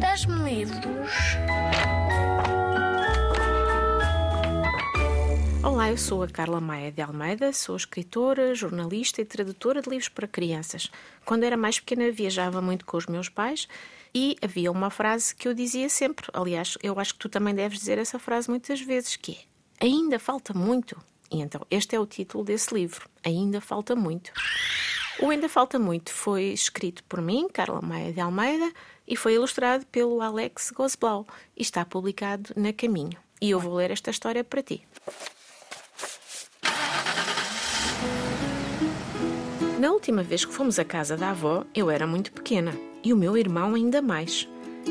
[0.00, 0.66] Dás-me?
[5.62, 10.08] Olá, eu sou a Carla Maia de Almeida, sou escritora, jornalista e tradutora de livros
[10.08, 10.90] para crianças.
[11.24, 13.68] Quando era mais pequena, viajava muito com os meus pais
[14.14, 16.26] e havia uma frase que eu dizia sempre.
[16.32, 19.32] Aliás, eu acho que tu também deves dizer essa frase muitas vezes, que
[19.80, 20.96] é Ainda falta muito.
[21.30, 24.32] E então, este é o título desse livro, Ainda Falta Muito.
[25.18, 28.70] O Ainda Falta Muito foi escrito por mim, Carla Maia de Almeida,
[29.08, 31.26] e foi ilustrado pelo Alex Gosblau
[31.56, 33.18] e está publicado na Caminho.
[33.40, 34.86] E eu vou ler esta história para ti.
[39.78, 43.16] Na última vez que fomos à casa da avó, eu era muito pequena e o
[43.16, 44.46] meu irmão ainda mais.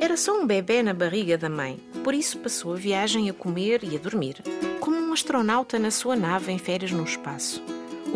[0.00, 3.84] Era só um bebê na barriga da mãe, por isso passou a viagem a comer
[3.84, 4.42] e a dormir,
[4.80, 7.62] como um astronauta na sua nave em férias no espaço.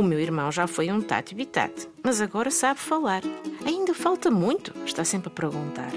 [0.01, 3.21] O meu irmão já foi um tati bitate, mas agora sabe falar.
[3.67, 5.91] Ainda falta muito, está sempre a perguntar.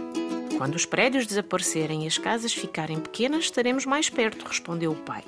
[0.57, 5.23] Quando os prédios desaparecerem e as casas ficarem pequenas, estaremos mais perto, respondeu o pai.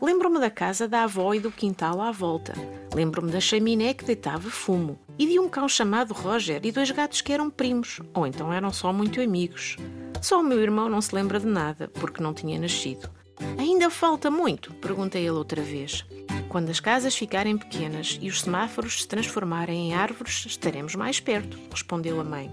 [0.00, 2.54] Lembro-me da casa da avó e do quintal à volta.
[2.94, 4.98] Lembro-me da chaminé que deitava fumo.
[5.18, 8.72] E de um cão chamado Roger e dois gatos que eram primos, ou então eram
[8.72, 9.76] só muito amigos.
[10.22, 13.10] Só o meu irmão não se lembra de nada, porque não tinha nascido.
[13.58, 14.72] Ainda falta muito?
[14.74, 16.04] perguntei ele outra vez.
[16.48, 21.58] Quando as casas ficarem pequenas e os semáforos se transformarem em árvores, estaremos mais perto,
[21.70, 22.50] respondeu a mãe.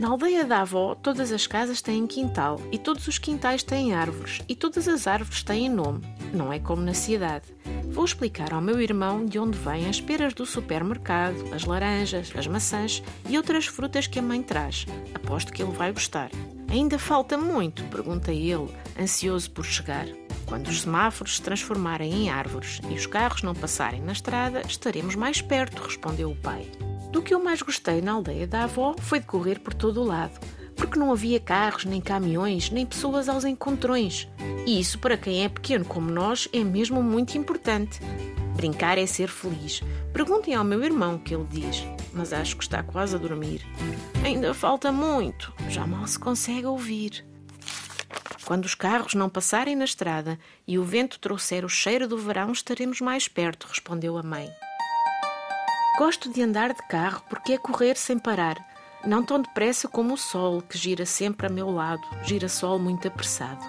[0.00, 4.40] Na aldeia da avó, todas as casas têm quintal e todos os quintais têm árvores
[4.48, 6.02] e todas as árvores têm nome.
[6.32, 7.46] Não é como na cidade.
[7.90, 12.46] Vou explicar ao meu irmão de onde vêm as peras do supermercado, as laranjas, as
[12.46, 14.86] maçãs e outras frutas que a mãe traz.
[15.14, 16.30] Aposto que ele vai gostar.
[16.68, 17.82] Ainda falta muito?
[17.84, 20.06] pergunta ele, ansioso por chegar.
[20.44, 25.14] Quando os semáforos se transformarem em árvores e os carros não passarem na estrada, estaremos
[25.14, 26.70] mais perto, respondeu o pai.
[27.10, 30.06] Do que eu mais gostei na aldeia da avó foi de correr por todo o
[30.06, 30.38] lado,
[30.76, 34.28] porque não havia carros, nem caminhões, nem pessoas aos encontrões.
[34.66, 38.00] E isso, para quem é pequeno como nós, é mesmo muito importante.
[38.54, 39.82] Brincar é ser feliz.
[40.12, 41.84] Perguntem ao meu irmão o que ele diz,
[42.18, 43.64] mas acho que está quase a dormir.
[44.24, 47.24] Ainda falta muito, já mal se consegue ouvir.
[48.44, 50.36] Quando os carros não passarem na estrada
[50.66, 54.50] e o vento trouxer o cheiro do verão, estaremos mais perto, respondeu a mãe.
[55.96, 58.56] Gosto de andar de carro porque é correr sem parar,
[59.06, 63.06] não tão depressa como o sol, que gira sempre a meu lado, gira sol muito
[63.06, 63.64] apressado.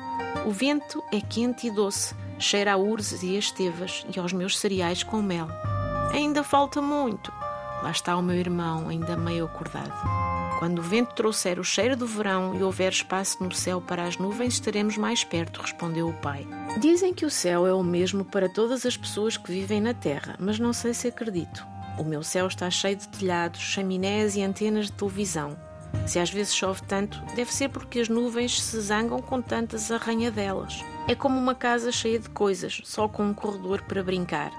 [0.48, 4.58] O vento é quente e doce, cheira a urzes e a estevas e aos meus
[4.58, 5.48] cereais com mel.
[6.14, 7.39] Ainda falta muito.
[7.82, 9.94] Lá está o meu irmão, ainda meio acordado.
[10.60, 14.18] Quando o vento trouxer o cheiro do verão e houver espaço no céu para as
[14.18, 16.46] nuvens, estaremos mais perto, respondeu o pai.
[16.82, 20.36] Dizem que o céu é o mesmo para todas as pessoas que vivem na Terra,
[20.38, 21.66] mas não sei se acredito.
[21.98, 25.58] O meu céu está cheio de telhados, chaminés e antenas de televisão.
[26.06, 30.84] Se às vezes chove tanto, deve ser porque as nuvens se zangam com tantas arranhadelas.
[31.08, 34.52] É como uma casa cheia de coisas, só com um corredor para brincar.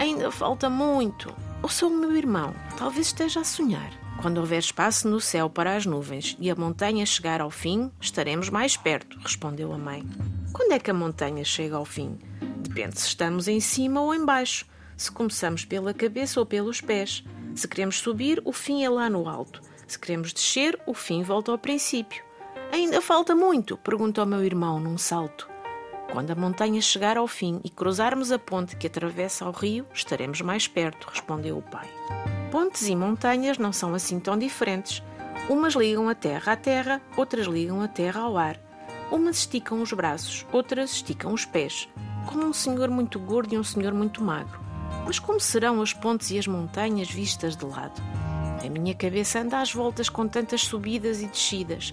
[0.00, 1.34] Ainda falta muito.
[1.64, 3.90] Ou sou o meu irmão, talvez esteja a sonhar.
[4.20, 8.50] Quando houver espaço no céu para as nuvens e a montanha chegar ao fim, estaremos
[8.50, 10.06] mais perto, respondeu a mãe.
[10.52, 12.18] Quando é que a montanha chega ao fim?
[12.58, 17.24] Depende se estamos em cima ou em baixo, se começamos pela cabeça ou pelos pés.
[17.54, 19.62] Se queremos subir, o fim é lá no alto.
[19.86, 22.22] Se queremos descer, o fim volta ao princípio.
[22.70, 23.78] Ainda falta muito?
[23.78, 25.53] perguntou meu irmão num salto.
[26.14, 30.40] Quando a montanha chegar ao fim e cruzarmos a ponte que atravessa o rio, estaremos
[30.42, 31.88] mais perto, respondeu o pai.
[32.52, 35.02] Pontes e montanhas não são assim tão diferentes.
[35.50, 38.60] Umas ligam a terra à terra, outras ligam a terra ao ar.
[39.10, 41.88] Umas esticam os braços, outras esticam os pés,
[42.26, 44.60] como um senhor muito gordo e um senhor muito magro.
[45.04, 48.00] Mas como serão as pontes e as montanhas vistas de lado?
[48.64, 51.92] A minha cabeça anda às voltas com tantas subidas e descidas.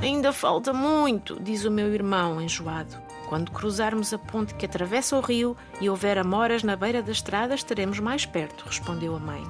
[0.00, 3.07] Ainda falta muito, diz o meu irmão, enjoado.
[3.28, 7.54] Quando cruzarmos a ponte que atravessa o rio e houver amoras na beira da estrada,
[7.54, 9.42] estaremos mais perto, respondeu a mãe.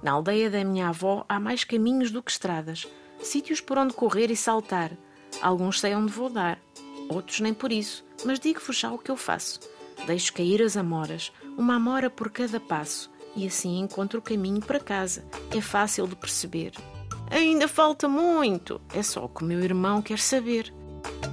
[0.00, 2.86] Na aldeia da minha avó há mais caminhos do que estradas,
[3.20, 4.92] sítios por onde correr e saltar.
[5.42, 6.60] Alguns sei onde vou dar,
[7.08, 9.58] outros nem por isso, mas digo-vos já o que eu faço.
[10.06, 14.78] Deixo cair as amoras, uma amora por cada passo, e assim encontro o caminho para
[14.78, 15.24] casa.
[15.50, 16.72] É fácil de perceber.
[17.28, 20.72] Ainda falta muito, é só o que o meu irmão quer saber.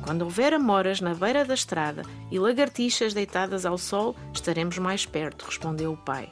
[0.03, 5.45] Quando houver amoras na beira da estrada e lagartixas deitadas ao sol, estaremos mais perto,
[5.45, 6.29] respondeu o pai.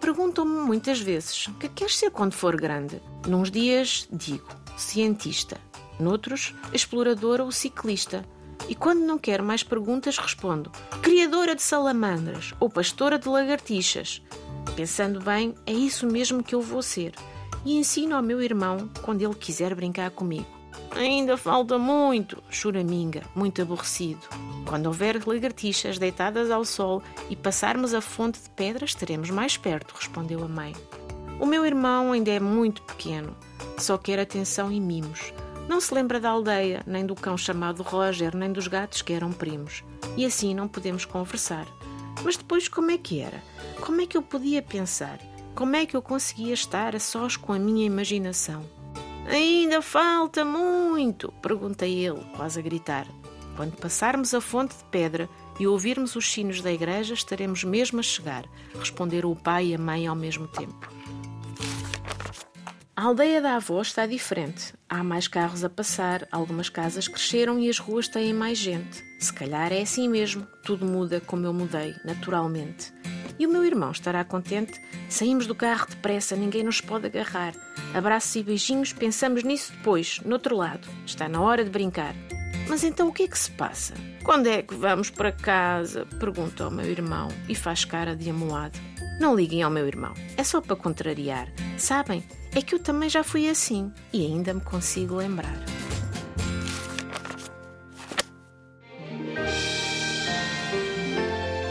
[0.00, 3.00] Perguntam-me muitas vezes o que queres ser quando for grande.
[3.26, 5.58] Nuns dias digo cientista,
[5.98, 8.24] noutros exploradora ou ciclista.
[8.68, 10.70] E quando não quero mais perguntas, respondo
[11.02, 14.22] criadora de salamandras ou pastora de lagartixas.
[14.76, 17.12] Pensando bem, é isso mesmo que eu vou ser.
[17.64, 20.59] e ensino ao meu irmão quando ele quiser brincar comigo.
[20.92, 24.26] Ainda falta muito, choraminga, muito aborrecido.
[24.66, 29.94] Quando houver lagartixas deitadas ao sol e passarmos a fonte de pedras, estaremos mais perto,
[29.94, 30.74] respondeu a mãe.
[31.38, 33.36] O meu irmão ainda é muito pequeno,
[33.78, 35.32] só quer atenção e mimos.
[35.68, 39.32] Não se lembra da aldeia, nem do cão chamado Roger, nem dos gatos que eram
[39.32, 39.84] primos.
[40.16, 41.66] E assim não podemos conversar.
[42.22, 43.42] Mas depois como é que era?
[43.80, 45.18] Como é que eu podia pensar?
[45.54, 48.64] Como é que eu conseguia estar a sós com a minha imaginação?
[49.28, 53.06] Ainda falta muito, perguntei ele, quase a gritar.
[53.56, 55.28] Quando passarmos a fonte de pedra
[55.58, 58.44] e ouvirmos os sinos da igreja, estaremos mesmo a chegar,
[58.78, 60.88] responderam o pai e a mãe ao mesmo tempo.
[62.96, 64.74] A aldeia da avó está diferente.
[64.86, 69.02] Há mais carros a passar, algumas casas cresceram e as ruas têm mais gente.
[69.18, 72.92] Se calhar é assim mesmo, tudo muda como eu mudei, naturalmente.
[73.40, 74.78] E o meu irmão estará contente?
[75.08, 77.54] Saímos do carro depressa, ninguém nos pode agarrar.
[77.94, 80.86] Abraços e beijinhos, pensamos nisso depois, no outro lado.
[81.06, 82.14] Está na hora de brincar.
[82.68, 83.94] Mas então o que é que se passa?
[84.22, 86.04] Quando é que vamos para casa?
[86.18, 88.78] Pergunta ao meu irmão e faz cara de amuado.
[89.18, 91.48] Não liguem ao meu irmão, é só para contrariar.
[91.78, 92.22] Sabem,
[92.54, 95.79] é que eu também já fui assim e ainda me consigo lembrar.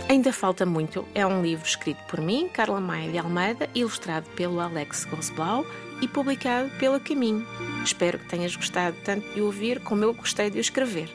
[0.10, 4.60] Ainda Falta Muito é um livro escrito por mim, Carla Maia de Almeida, ilustrado pelo
[4.60, 5.64] Alex Gosblau
[6.02, 7.46] e publicado pela Caminho.
[7.86, 11.14] Espero que tenhas gostado tanto de ouvir como eu gostei de o escrever.